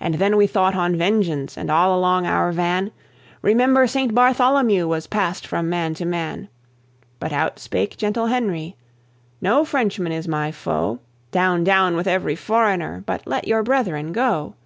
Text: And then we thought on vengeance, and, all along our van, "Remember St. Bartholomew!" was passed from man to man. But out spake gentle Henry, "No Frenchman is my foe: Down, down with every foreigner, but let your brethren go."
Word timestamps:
And 0.00 0.14
then 0.16 0.36
we 0.36 0.48
thought 0.48 0.74
on 0.74 0.96
vengeance, 0.96 1.56
and, 1.56 1.70
all 1.70 1.96
along 1.96 2.26
our 2.26 2.50
van, 2.50 2.90
"Remember 3.40 3.86
St. 3.86 4.12
Bartholomew!" 4.12 4.88
was 4.88 5.06
passed 5.06 5.46
from 5.46 5.68
man 5.70 5.94
to 5.94 6.04
man. 6.04 6.48
But 7.20 7.32
out 7.32 7.60
spake 7.60 7.96
gentle 7.96 8.26
Henry, 8.26 8.74
"No 9.40 9.64
Frenchman 9.64 10.10
is 10.10 10.26
my 10.26 10.50
foe: 10.50 10.98
Down, 11.30 11.62
down 11.62 11.94
with 11.94 12.08
every 12.08 12.34
foreigner, 12.34 13.04
but 13.06 13.28
let 13.28 13.46
your 13.46 13.62
brethren 13.62 14.10
go." 14.10 14.56